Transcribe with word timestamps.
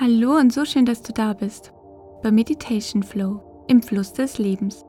Hallo 0.00 0.38
und 0.38 0.50
so 0.50 0.64
schön, 0.64 0.86
dass 0.86 1.02
du 1.02 1.12
da 1.12 1.34
bist 1.34 1.74
bei 2.22 2.30
Meditation 2.32 3.02
Flow 3.02 3.64
im 3.68 3.82
Fluss 3.82 4.14
des 4.14 4.38
Lebens. 4.38 4.82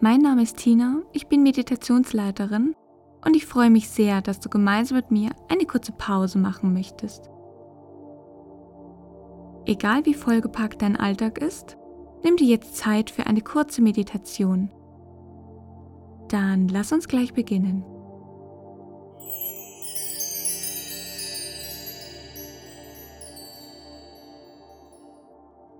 Mein 0.00 0.22
Name 0.22 0.42
ist 0.42 0.56
Tina, 0.56 1.02
ich 1.12 1.28
bin 1.28 1.44
Meditationsleiterin 1.44 2.74
und 3.24 3.36
ich 3.36 3.46
freue 3.46 3.70
mich 3.70 3.88
sehr, 3.88 4.20
dass 4.20 4.40
du 4.40 4.48
gemeinsam 4.48 4.96
mit 4.96 5.12
mir 5.12 5.30
eine 5.48 5.66
kurze 5.66 5.92
Pause 5.92 6.38
machen 6.38 6.72
möchtest. 6.72 7.30
Egal 9.66 10.04
wie 10.04 10.14
vollgepackt 10.14 10.82
dein 10.82 10.96
Alltag 10.96 11.38
ist, 11.38 11.76
nimm 12.24 12.36
dir 12.36 12.48
jetzt 12.48 12.76
Zeit 12.76 13.10
für 13.10 13.26
eine 13.26 13.42
kurze 13.42 13.82
Meditation. 13.82 14.70
Dann 16.28 16.68
lass 16.68 16.92
uns 16.92 17.08
gleich 17.08 17.32
beginnen. 17.32 17.84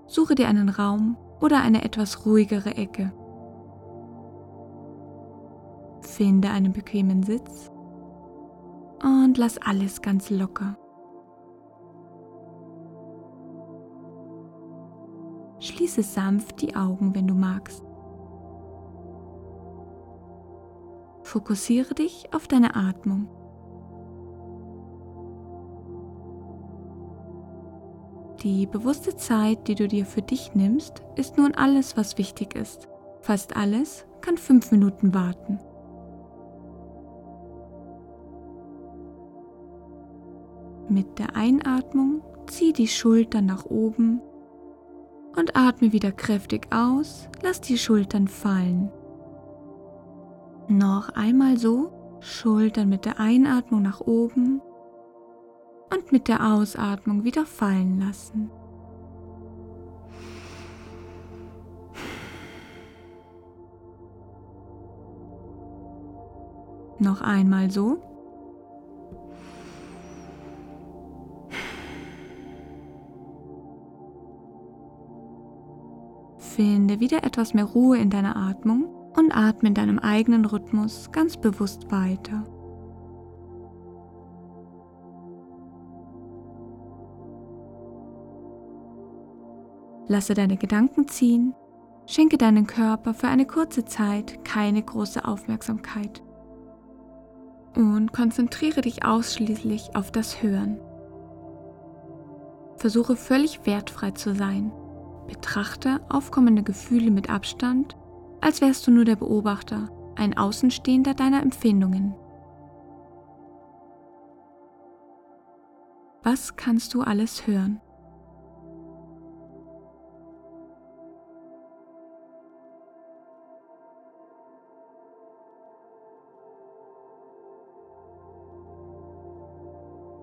Suche 0.07 0.35
dir 0.35 0.49
einen 0.49 0.69
Raum 0.71 1.17
oder 1.41 1.61
eine 1.61 1.85
etwas 1.85 2.25
ruhigere 2.27 2.77
Ecke. 2.77 3.13
Finde 6.01 6.51
einen 6.51 6.73
bequemen 6.73 7.23
Sitz 7.23 7.71
und 9.03 9.37
lass 9.37 9.59
alles 9.59 10.03
ganz 10.03 10.31
locker. 10.31 10.77
Schließe 15.61 16.03
sanft 16.03 16.63
die 16.63 16.75
Augen, 16.75 17.15
wenn 17.15 17.27
du 17.27 17.35
magst. 17.35 17.88
Fokussiere 21.29 21.93
dich 21.93 22.25
auf 22.33 22.49
deine 22.49 22.75
Atmung. 22.75 23.29
Die 28.43 28.65
bewusste 28.65 29.15
Zeit, 29.15 29.69
die 29.69 29.75
du 29.75 29.89
dir 29.89 30.07
für 30.07 30.23
dich 30.23 30.55
nimmst, 30.55 31.03
ist 31.17 31.37
nun 31.37 31.55
alles, 31.55 31.99
was 31.99 32.17
wichtig 32.17 32.55
ist. 32.55 32.89
Fast 33.21 33.59
alles 33.59 34.07
kann 34.23 34.39
fünf 34.39 34.73
Minuten 34.73 35.13
warten. 35.13 35.59
Mit 40.89 41.19
der 41.19 41.37
Einatmung 41.37 42.23
zieh 42.47 42.73
die 42.73 42.89
Schultern 42.89 43.45
nach 43.45 43.67
oben 43.67 44.23
und 45.37 45.55
atme 45.59 45.93
wieder 45.93 46.11
kräftig 46.11 46.69
aus, 46.73 47.29
lass 47.43 47.61
die 47.61 47.77
Schultern 47.77 48.29
fallen. 48.29 48.91
Noch 50.71 51.09
einmal 51.09 51.57
so, 51.57 51.91
Schultern 52.21 52.91
mit 52.91 53.07
der 53.07 53.19
Einatmung 53.19 53.81
nach 53.81 54.03
oben 54.03 54.61
und 55.91 56.13
mit 56.13 56.29
der 56.29 56.53
Ausatmung 56.53 57.25
wieder 57.25 57.47
fallen 57.47 57.99
lassen. 57.99 58.51
Noch 66.99 67.23
einmal 67.23 67.71
so. 67.71 68.03
Finde 76.37 77.01
wieder 77.01 77.25
etwas 77.25 77.55
mehr 77.55 77.65
Ruhe 77.65 77.97
in 77.97 78.11
deiner 78.11 78.37
Atmung 78.37 78.98
und 79.19 79.37
atme 79.37 79.71
in 79.71 79.75
deinem 79.75 79.99
eigenen 79.99 80.45
Rhythmus 80.45 81.11
ganz 81.11 81.37
bewusst 81.37 81.91
weiter. 81.91 82.45
Lasse 90.07 90.35
deine 90.35 90.57
Gedanken 90.57 91.09
ziehen, 91.09 91.55
schenke 92.07 92.39
deinen 92.39 92.67
Körper 92.67 93.13
für 93.13 93.29
eine 93.29 93.45
kurze 93.45 93.85
Zeit 93.85 94.45
keine 94.45 94.83
große 94.83 95.25
Aufmerksamkeit 95.25 96.23
und 97.77 98.13
konzentriere 98.13 98.81
dich 98.81 99.05
ausschließlich 99.05 99.95
auf 99.95 100.11
das 100.11 100.43
Hören. 100.43 100.81
Versuche 102.77 103.17
völlig 103.17 103.67
wertfrei 103.67 104.13
zu 104.13 104.35
sein. 104.35 104.73
Betrachte 105.27 106.01
aufkommende 106.09 106.63
Gefühle 106.63 107.11
mit 107.11 107.29
Abstand, 107.29 107.97
als 108.41 108.61
wärst 108.61 108.87
du 108.87 108.91
nur 108.91 109.05
der 109.05 109.17
Beobachter, 109.17 109.89
ein 110.17 110.37
Außenstehender 110.37 111.15
deiner 111.15 111.43
Empfindungen. 111.43 112.15
Was 116.23 116.57
kannst 116.57 116.95
du 116.95 117.03
alles 117.03 117.47
hören? 117.47 117.81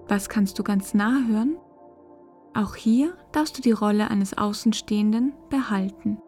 Was 0.08 0.30
kannst 0.30 0.60
du 0.60 0.64
ganz 0.64 0.94
nah 0.94 1.24
hören? 1.28 1.58
Auch 2.54 2.76
hier 2.76 3.18
darfst 3.32 3.58
du 3.58 3.62
die 3.62 3.72
Rolle 3.72 4.10
eines 4.10 4.38
Außenstehenden 4.38 5.34
behalten. 5.50 6.20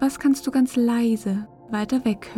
Was 0.00 0.18
kannst 0.18 0.46
du 0.46 0.50
ganz 0.50 0.76
leise 0.76 1.46
weiter 1.70 2.04
weg 2.06 2.30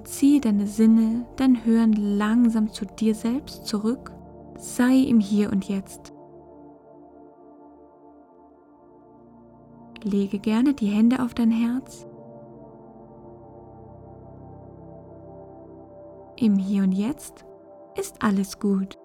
Dann 0.00 0.06
ziehe 0.06 0.40
deine 0.40 0.66
Sinne, 0.66 1.26
dein 1.36 1.62
Hören 1.66 1.92
langsam 1.92 2.72
zu 2.72 2.86
dir 2.86 3.14
selbst 3.14 3.66
zurück. 3.66 4.12
Sei 4.56 4.96
im 4.96 5.20
Hier 5.20 5.52
und 5.52 5.68
Jetzt. 5.68 6.14
Lege 10.02 10.38
gerne 10.38 10.72
die 10.72 10.86
Hände 10.86 11.22
auf 11.22 11.34
dein 11.34 11.50
Herz. 11.50 12.06
Im 16.36 16.56
Hier 16.56 16.82
und 16.82 16.92
Jetzt 16.92 17.44
ist 17.98 18.22
alles 18.22 18.58
gut. 18.58 18.96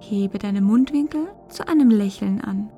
Hebe 0.00 0.38
deine 0.38 0.62
Mundwinkel 0.62 1.28
zu 1.48 1.68
einem 1.68 1.90
Lächeln 1.90 2.40
an. 2.40 2.72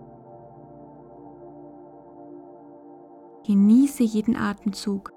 Genieße 3.48 4.02
jeden 4.02 4.36
Atemzug. 4.36 5.10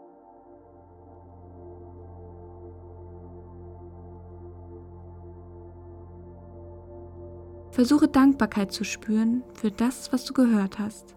Versuche 7.72 8.08
Dankbarkeit 8.08 8.72
zu 8.72 8.86
spüren 8.86 9.44
für 9.54 9.70
das, 9.70 10.14
was 10.14 10.24
du 10.24 10.32
gehört 10.32 10.80
hast. 10.80 11.14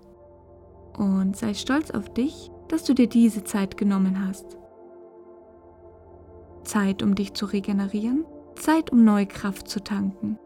Und 0.98 1.36
sei 1.36 1.54
stolz 1.54 1.92
auf 1.92 2.12
dich, 2.12 2.50
dass 2.66 2.82
du 2.82 2.94
dir 2.94 3.08
diese 3.08 3.44
Zeit 3.44 3.76
genommen 3.76 4.26
hast. 4.26 4.58
Zeit, 6.64 7.00
um 7.00 7.14
dich 7.14 7.34
zu 7.34 7.46
regenerieren, 7.46 8.24
Zeit, 8.56 8.90
um 8.90 9.04
neue 9.04 9.26
Kraft 9.26 9.68
zu 9.68 9.78
tanken. 9.78 10.36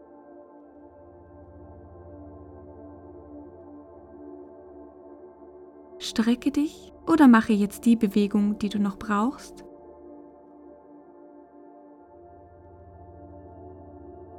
Strecke 6.09 6.51
dich 6.51 6.91
oder 7.07 7.27
mache 7.27 7.53
jetzt 7.53 7.85
die 7.85 7.95
Bewegung, 7.95 8.57
die 8.57 8.69
du 8.69 8.79
noch 8.79 8.97
brauchst. 8.97 9.63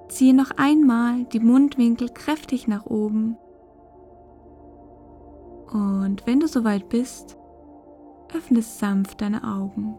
Ziehe 0.09 0.35
noch 0.35 0.51
einmal 0.57 1.25
die 1.27 1.39
Mundwinkel 1.39 2.09
kräftig 2.09 2.67
nach 2.67 2.87
oben. 2.87 3.37
Und 5.73 6.27
wenn 6.27 6.41
du 6.41 6.49
soweit 6.49 6.89
bist, 6.89 7.39
öffne 8.35 8.63
sanft 8.63 9.21
deine 9.21 9.45
Augen. 9.45 9.95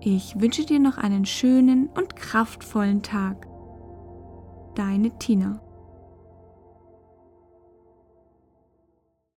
Ich 0.00 0.40
wünsche 0.40 0.66
dir 0.66 0.80
noch 0.80 0.98
einen 0.98 1.24
schönen 1.24 1.88
und 1.88 2.16
kraftvollen 2.16 3.02
Tag. 3.02 3.46
Deine 4.74 5.16
Tina. 5.18 5.60